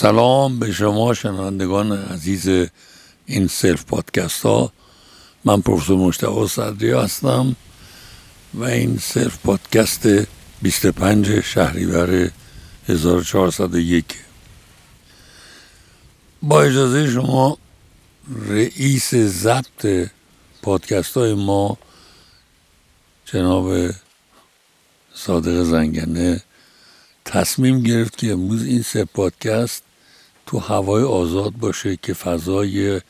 سلام 0.00 0.58
به 0.58 0.72
شما 0.72 1.14
شنوندگان 1.14 1.92
عزیز 1.92 2.68
این 3.26 3.46
self 3.48 3.84
پادکست 3.84 4.42
ها. 4.42 4.72
من 5.44 5.60
پروفسور 5.60 5.98
مشتاق 5.98 6.46
صدری 6.46 6.90
هستم 6.90 7.56
و 8.54 8.64
این 8.64 8.98
self 8.98 9.38
پادکست 9.38 10.08
25 10.62 11.40
شهریور 11.40 12.30
1401 12.88 14.04
با 16.42 16.62
اجازه 16.62 17.10
شما 17.10 17.58
رئیس 18.48 19.14
ضبط 19.14 20.10
پادکست 20.62 21.16
های 21.16 21.34
ما 21.34 21.78
جناب 23.24 23.90
صادق 25.14 25.62
زنگنه 25.62 26.42
تصمیم 27.24 27.82
گرفت 27.82 28.18
که 28.18 28.32
امروز 28.32 28.66
این 28.66 28.82
سه 28.82 29.04
پادکست 29.04 29.87
تو 30.48 30.58
هوای 30.58 31.04
آزاد 31.04 31.52
باشه 31.52 31.96
که 31.96 32.14
فضای 32.14 33.00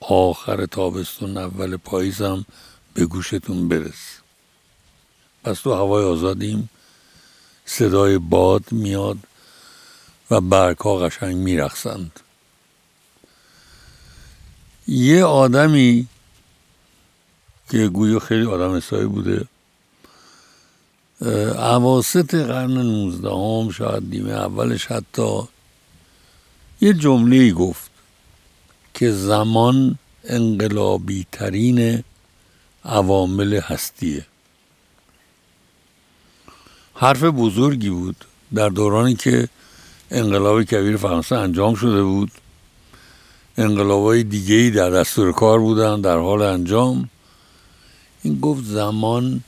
آخر 0.00 0.66
تابستون 0.66 1.36
اول 1.36 1.76
پاییز 1.76 2.22
هم 2.22 2.44
به 2.94 3.06
گوشتون 3.06 3.68
برس 3.68 4.18
پس 5.44 5.60
تو 5.60 5.74
هوای 5.74 6.04
آزادیم. 6.04 6.70
صدای 7.64 8.18
باد 8.18 8.72
میاد 8.72 9.18
و 10.30 10.40
برگ 10.40 10.78
ها 10.78 10.96
قشنگ 10.96 11.36
میرخسند 11.36 12.20
یه 14.88 15.24
آدمی 15.24 16.06
که 17.70 17.88
گویا 17.88 18.18
خیلی 18.18 18.46
آدم 18.46 18.76
حسابی 18.76 19.06
بوده 19.06 19.46
عواست 21.58 22.34
قرن 22.34 22.70
نوزدهم 22.70 23.70
شاید 23.70 24.02
نیمه 24.02 24.32
اولش 24.32 24.86
حتی 24.86 25.48
یه 26.80 26.92
جمله 26.92 27.52
گفت 27.52 27.90
که 28.94 29.12
زمان 29.12 29.98
انقلابی 30.24 31.26
ترین 31.32 32.04
عوامل 32.84 33.60
هستیه. 33.60 34.26
حرف 36.94 37.22
بزرگی 37.22 37.90
بود 37.90 38.24
در 38.54 38.68
دورانی 38.68 39.14
که 39.14 39.48
انقلاب 40.10 40.62
کبیر 40.62 40.96
فرانسه 40.96 41.36
انجام 41.36 41.74
شده 41.74 42.02
بود. 42.02 42.30
های 43.58 44.22
دیگه 44.22 44.54
ای 44.54 44.70
در 44.70 44.90
دستور 44.90 45.32
کار 45.32 45.60
بودن 45.60 46.00
در 46.00 46.18
حال 46.18 46.42
انجام. 46.42 47.10
این 48.22 48.40
گفت 48.40 48.64
زمان 48.64 49.44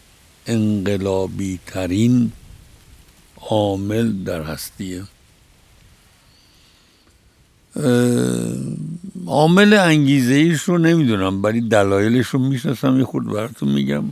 انقلابی 0.47 1.61
ترین 1.67 2.33
عامل 3.41 4.13
در 4.25 4.43
هستیه. 4.43 5.03
عامل 9.27 9.75
انگیزه 9.75 10.35
ایش 10.35 10.63
رو 10.63 10.79
نمی‌دونم 10.79 11.43
ولی 11.43 11.61
دلایلش 11.61 12.27
رو 12.27 12.39
می‌شناسم 12.39 12.99
یه 12.99 13.05
خود 13.05 13.27
براتون 13.27 13.69
میگم. 13.69 14.05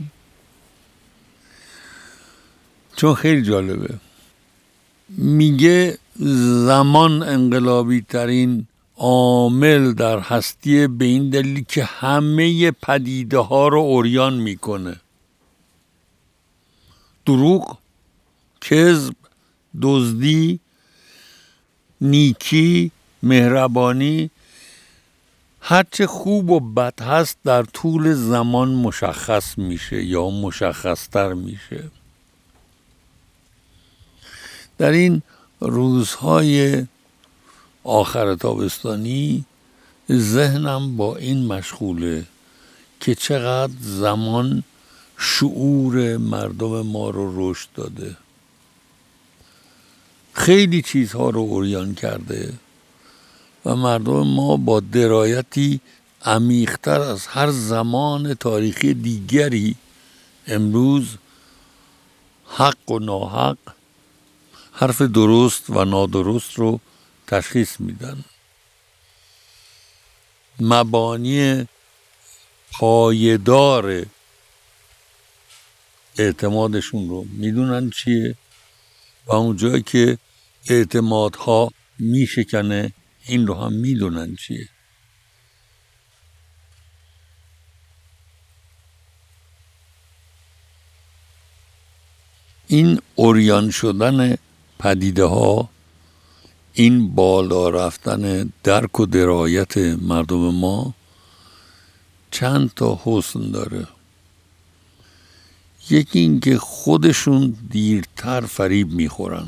چون 2.95 3.13
خیلی 3.13 3.41
جالبه. 3.41 3.93
میگه 5.09 5.97
زمان 6.65 7.23
انقلابی 7.23 8.01
ترین 8.01 8.67
عامل 8.97 9.93
در 9.93 10.19
هستی 10.19 10.87
به 10.87 11.05
این 11.05 11.29
دلیل 11.29 11.63
که 11.63 11.83
همه 11.83 12.71
پدیده 12.71 13.37
ها 13.37 13.67
رو 13.67 13.79
اوریان 13.79 14.33
می‌کنه. 14.33 14.95
دروغ 17.25 17.77
کذب 18.61 19.15
دزدی 19.81 20.59
نیکی 22.01 22.91
مهربانی 23.23 24.29
هرچه 25.61 26.07
خوب 26.07 26.49
و 26.49 26.59
بد 26.59 27.01
هست 27.01 27.37
در 27.43 27.63
طول 27.63 28.13
زمان 28.13 28.69
مشخص 28.69 29.57
میشه 29.57 30.03
یا 30.03 30.29
مشخصتر 30.29 31.33
میشه. 31.33 31.83
در 34.77 34.91
این 34.91 35.21
روزهای 35.59 36.85
آخر 37.83 38.35
تابستانی 38.35 39.45
ذهنم 40.11 40.97
با 40.97 41.15
این 41.15 41.45
مشغوله 41.45 42.25
که 42.99 43.15
چقدر 43.15 43.73
زمان 43.79 44.63
شعور 45.17 46.17
مردم 46.17 46.81
ما 46.81 47.09
رو 47.09 47.51
رشد 47.51 47.67
داده. 47.75 48.17
خیلی 50.33 50.81
چیزها 50.81 51.29
رو 51.29 51.39
اوریان 51.39 51.95
کرده. 51.95 52.53
و 53.65 53.75
مردم 53.75 54.27
ما 54.27 54.57
با 54.57 54.79
درایتی 54.79 55.81
عمیقتر 56.25 57.01
از 57.01 57.27
هر 57.27 57.51
زمان 57.51 58.33
تاریخی 58.33 58.93
دیگری 58.93 59.75
امروز 60.47 61.17
حق 62.47 62.91
و 62.91 62.99
ناحق 62.99 63.57
حرف 64.71 65.01
درست 65.01 65.69
و 65.69 65.85
نادرست 65.85 66.53
رو 66.53 66.79
تشخیص 67.27 67.79
میدن. 67.79 68.23
مبانی 70.59 71.67
پایدار 72.71 74.05
اعتمادشون 76.17 77.09
رو 77.09 77.25
می‌دونن 77.31 77.89
چیه؟ 77.89 78.35
و 79.27 79.35
اونجایی 79.35 79.81
که 79.81 80.17
اعتمادها 80.69 81.71
میشکنه 81.99 82.93
این 83.25 83.47
رو 83.47 83.53
هم 83.53 83.73
می‌دونن 83.73 84.35
چیه. 84.35 84.69
این 92.67 93.01
اوریان 93.15 93.69
شدن 93.69 94.37
پدیده 94.79 95.25
ها 95.25 95.69
این 96.73 97.15
بالا 97.15 97.69
رفتن 97.69 98.53
درک 98.63 98.99
و 98.99 99.05
درایت 99.05 99.77
مردم 99.77 100.55
ما 100.55 100.93
چند 102.31 102.71
تا 102.73 103.01
حسن 103.03 103.51
داره. 103.51 103.87
یکی 105.89 106.19
اینکه 106.19 106.57
خودشون 106.57 107.57
دیرتر 107.69 108.41
فریب 108.41 108.91
می‌خورن. 108.91 109.47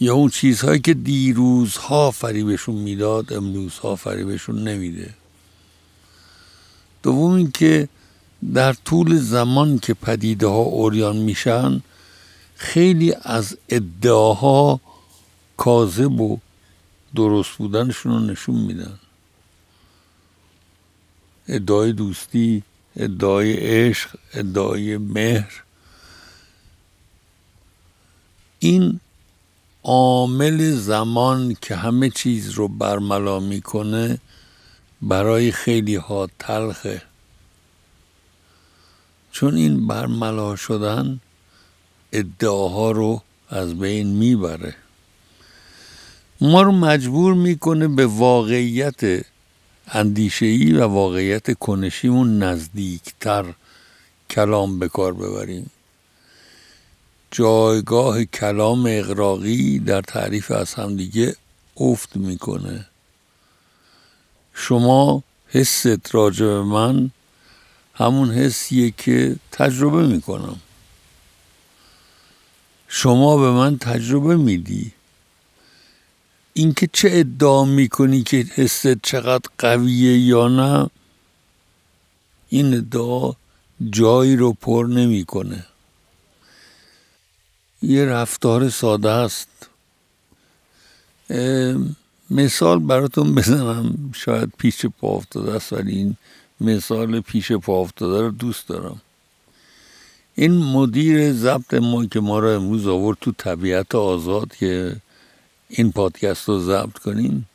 یا 0.00 0.14
اون 0.14 0.30
چیزهایی 0.30 0.80
که 0.80 0.94
دیروزها 0.94 2.10
فریبشون 2.10 2.74
می‌داد 2.74 3.32
امروزها 3.32 3.96
فریبشون 3.96 4.68
نمیده. 4.68 5.14
دوم 7.02 7.30
اینکه 7.30 7.88
در 8.54 8.72
طول 8.72 9.16
زمان 9.16 9.78
که 9.78 9.94
پدیده 9.94 10.46
ها 10.46 10.62
اوریان 10.62 11.16
میشن 11.16 11.80
خیلی 12.54 13.14
از 13.22 13.56
ادعاها 13.68 14.80
کاذب 15.56 16.20
و 16.20 16.38
درست 17.14 17.50
بودنشون 17.58 18.12
رو 18.12 18.20
نشون 18.20 18.54
میدن. 18.54 18.98
ادعای 21.48 21.92
دوستی 21.92 22.62
ادعای 22.96 23.52
عشق 23.56 24.10
ادعای 24.34 24.96
مهر. 24.96 25.62
این 28.58 29.00
عامل 29.84 30.70
زمان 30.70 31.56
که 31.60 31.76
همه 31.76 32.10
چیز 32.10 32.50
رو 32.50 32.68
برملا 32.68 33.40
می‌کنه 33.40 34.18
برای 35.02 35.52
خیلی 35.52 35.96
ها 35.96 36.28
تلخه. 36.38 37.02
چون 39.32 39.54
این 39.54 39.86
برملا 39.86 40.56
شدن 40.56 41.20
ادعاها 42.12 42.90
رو 42.90 43.22
از 43.48 43.78
بین 43.78 44.06
می‌بره. 44.06 44.74
ما 46.40 46.62
رو 46.62 46.72
مجبور 46.72 47.34
می‌کنه 47.34 47.88
به 47.88 48.06
واقعیت 48.06 49.26
اندیشهی 49.88 50.72
و 50.72 50.86
واقعیت 50.86 51.58
کنشیمون 51.58 52.42
نزدیکتر 52.42 53.44
کلام 54.30 54.78
به 54.78 54.88
کار 54.88 55.14
ببریم. 55.14 55.70
جایگاه 57.32 58.24
کلام 58.24 58.84
اقراقی 58.88 59.78
در 59.78 60.00
تعریف 60.00 60.50
از 60.50 60.74
همدیگه 60.74 61.36
افت 61.76 62.16
می‌کنه. 62.16 62.86
شما 64.54 65.22
حست 65.48 66.14
راجع 66.14 66.46
به 66.46 66.62
من 66.62 67.10
همون 67.94 68.30
حسیه 68.30 68.90
که 68.90 69.36
تجربه 69.52 70.06
می‌کنم. 70.06 70.60
شما 72.88 73.36
به 73.36 73.50
من 73.50 73.78
تجربه 73.78 74.36
میدی. 74.36 74.92
اینکه 76.54 76.88
چه 76.92 77.08
ادعا 77.12 77.64
می‌کنی 77.64 78.22
که 78.22 78.36
حست 78.54 79.02
چقدر 79.02 79.48
قویه 79.58 80.18
یا 80.18 80.48
نه 80.48 80.90
این 82.48 82.74
ادعا 82.74 83.32
جایی 83.90 84.36
رو 84.36 84.52
پر 84.52 84.86
نمی‌کنه. 84.86 85.66
یه 87.82 88.04
رفتار 88.04 88.68
ساده 88.68 89.10
است. 89.10 89.48
مثال 92.30 92.78
براتون 92.78 93.34
بزنم. 93.34 94.12
شاید 94.14 94.52
پیش 94.58 94.86
پا 94.86 95.08
افتاده 95.08 95.52
است 95.52 95.72
ولی 95.72 95.92
این 95.92 96.16
مثال 96.60 97.20
پیش 97.20 97.52
پا 97.52 97.80
افتاده 97.80 98.20
رو 98.20 98.30
دوست 98.30 98.68
دارم. 98.68 99.00
این 100.34 100.52
مدیر 100.52 101.32
ضبط 101.32 101.74
ما 101.74 102.06
که 102.06 102.20
ما 102.20 102.38
رو 102.38 102.48
امروز 102.48 102.86
آورد 102.86 103.18
تو 103.20 103.32
طبیعت 103.32 103.94
آزاد 103.94 104.56
که 104.56 104.96
این 105.68 105.92
پادکست 105.92 106.48
رو 106.48 106.60
ضبط 106.60 106.98
کنیم 106.98 107.48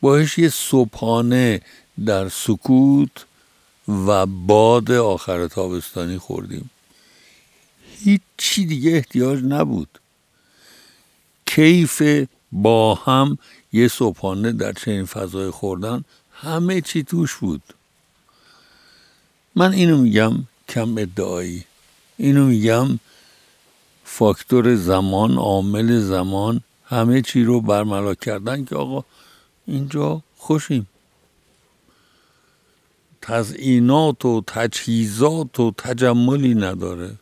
باش 0.00 0.38
یه 0.38 0.48
صبحانه 0.48 1.60
در 2.06 2.28
سکوت 2.28 3.24
و 3.88 4.26
باد 4.26 4.90
آخر 4.90 5.46
تابستانی 5.46 6.18
خوردیم. 6.18 6.70
هیچی 8.56 8.66
دیگه 8.68 8.90
احتیاج 8.90 9.44
نبود. 9.44 9.98
کیف 11.46 12.02
با 12.52 12.94
هم 12.94 13.38
یه 13.72 13.88
صبحانه 13.88 14.52
در 14.52 14.72
چنین 14.72 15.04
فضای 15.04 15.50
خوردن 15.50 16.04
همه 16.32 16.80
چی 16.80 17.02
توش 17.02 17.34
بود. 17.34 17.62
من 19.54 19.72
اینو 19.72 19.96
میگم 19.96 20.32
کم 20.68 20.98
ادعایی. 20.98 21.64
اینو 22.16 22.46
میگم 22.46 22.98
فاکتور 24.04 24.74
زمان 24.74 25.36
عامل 25.36 26.00
زمان 26.00 26.60
همه 26.84 27.22
چی 27.22 27.44
رو 27.44 27.60
برملا 27.60 28.14
کردن 28.14 28.64
که 28.64 28.76
آقا 28.76 29.04
اینجا 29.66 30.22
خوشیم. 30.36 30.86
تزئینات 33.22 34.24
و 34.24 34.42
تجهیزات 34.46 35.60
و 35.60 35.70
تجملی 35.78 36.54
نداره. 36.54 37.16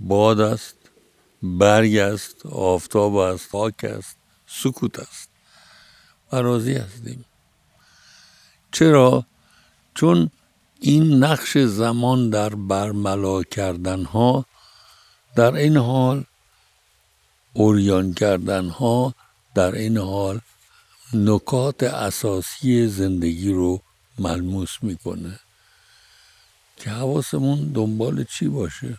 باد 0.00 0.40
است 0.40 0.76
برگ 1.42 1.96
است 1.96 2.46
آفتاب 2.46 3.16
است 3.16 3.50
خاک 3.50 3.84
است 3.84 4.16
سکوت 4.46 4.98
است. 4.98 5.28
و 6.32 6.36
راضی 6.36 6.74
هستیم. 6.74 7.24
چرا؟ 8.72 9.26
چون 9.94 10.30
این 10.80 11.24
نقش 11.24 11.58
زمان 11.58 12.30
در 12.30 12.54
برملا 12.54 13.42
کردن 13.42 14.04
ها 14.04 14.44
در 15.36 15.54
این 15.54 15.76
حال 15.76 16.24
اوریان 17.52 18.14
کردن 18.14 18.68
ها 18.68 19.14
در 19.54 19.74
این 19.74 19.96
حال 19.98 20.40
نکات 21.14 21.82
اساسی 21.82 22.88
زندگی 22.88 23.52
رو 23.52 23.82
ملموس 24.18 24.76
می‌کنه. 24.82 25.40
که 26.76 26.90
حواسمون 26.90 27.72
دنبال 27.72 28.24
چی 28.24 28.48
باشه؟ 28.48 28.98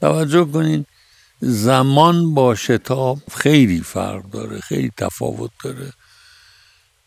توجه 0.00 0.44
کنین 0.44 0.86
زمان 1.40 2.34
با 2.34 2.54
شتاب 2.54 3.18
خیلی 3.32 3.80
فرق 3.80 4.30
داره 4.30 4.60
خیلی 4.60 4.90
تفاوت 4.96 5.50
داره. 5.64 5.92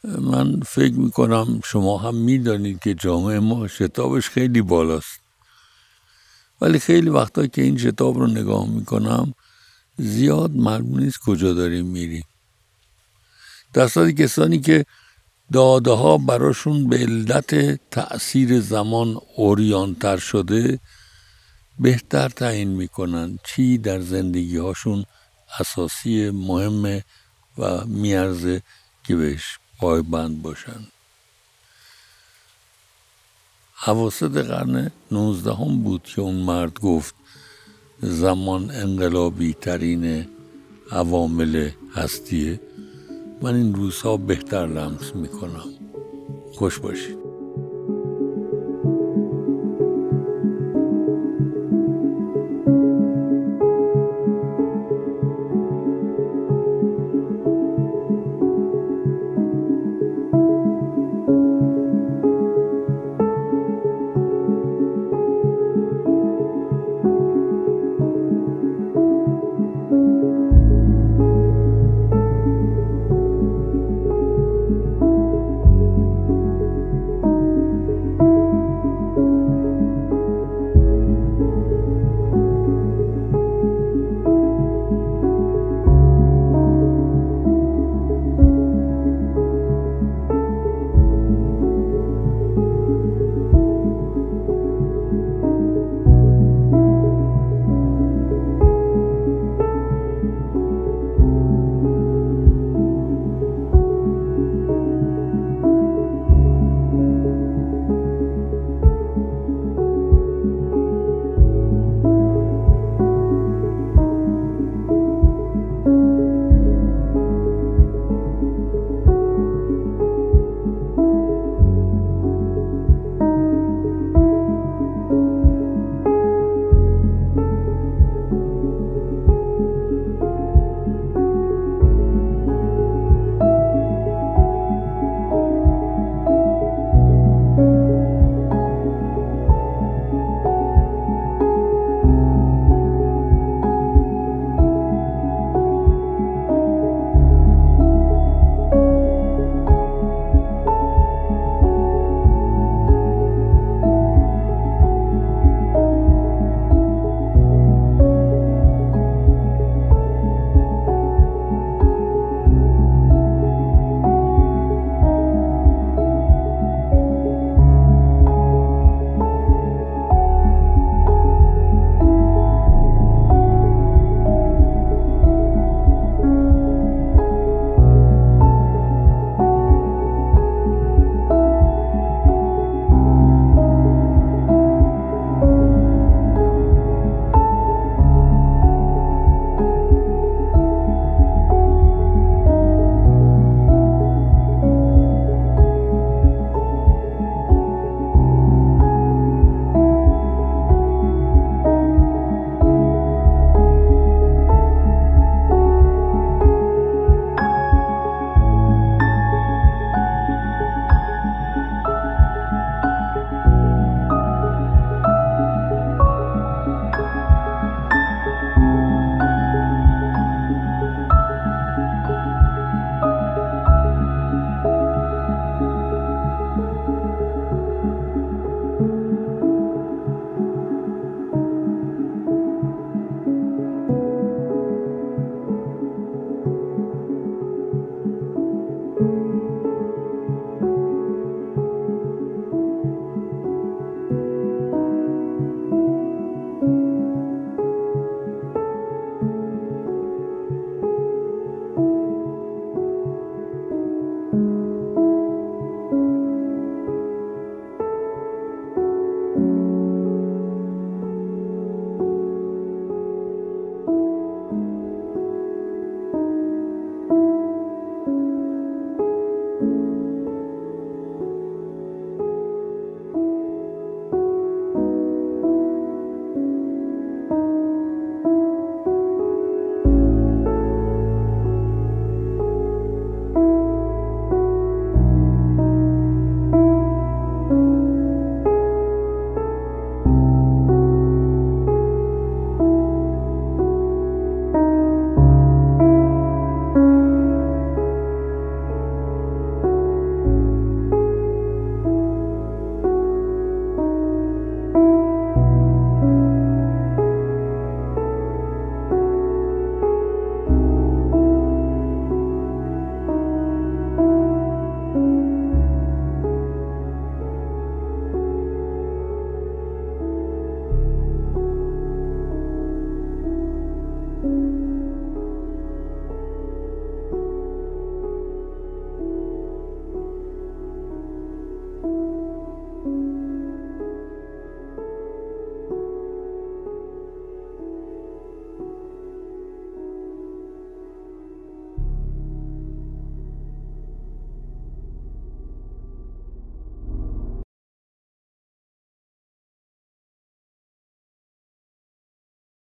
من 0.03 0.59
فکر 0.59 0.93
می‌کنم 0.93 1.59
شما 1.65 1.97
هم 1.97 2.15
می‌دانید 2.15 2.79
که 2.79 2.93
جامعه 2.93 3.39
ما 3.39 3.67
شتابش 3.67 4.29
خیلی 4.29 4.61
بالاست. 4.61 5.19
ولی 6.61 6.79
خیلی 6.79 7.09
وقتا 7.09 7.47
که 7.47 7.61
این 7.61 7.77
شتاب 7.77 8.17
رو 8.17 8.27
نگاه 8.27 8.69
می‌کنم 8.69 9.33
زیاد 9.97 10.51
معلوم 10.51 10.99
نیست 10.99 11.17
کجا 11.25 11.53
داریم 11.53 11.85
میریم. 11.85 12.25
در 13.73 14.11
کسانی 14.11 14.59
که 14.59 14.85
داده 15.53 15.91
ها 15.91 16.17
براشون 16.17 16.89
به 16.89 16.97
علت 16.97 17.79
تأثیر 17.91 18.59
زمان 18.59 19.17
اوریانتر 19.35 20.17
شده 20.17 20.79
بهتر 21.83 22.29
تعیین 22.29 22.67
می‌کنن 22.67 23.39
چی 23.43 23.77
در 23.77 23.99
زندگی 23.99 24.57
هاشون 24.57 25.05
اساسی 25.59 26.29
مهمه 26.29 27.03
و 27.57 27.85
میارزه 27.85 28.61
که 29.03 29.15
بهش 29.15 29.59
پایبند 29.79 30.41
باشن. 30.41 30.87
حواسط 33.73 34.37
قرن 34.37 34.91
نوزدهم 35.11 35.83
بود 35.83 36.03
که 36.03 36.21
اون 36.21 36.35
مرد 36.35 36.79
گفت 36.79 37.15
زمان 38.01 38.71
انقلابی 38.71 39.53
ترین 39.53 40.27
عوامل 40.91 41.69
هستیه. 41.95 42.59
من 43.41 43.55
این 43.55 43.75
روزها 43.75 44.17
بهتر 44.17 44.67
لمس 44.67 45.15
می‌کنم. 45.15 45.69
خوش 46.55 46.79
باشید. 46.79 47.22